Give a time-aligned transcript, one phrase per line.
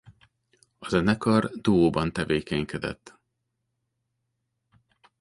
[0.79, 3.17] A zenekar duóban tevékenykedett.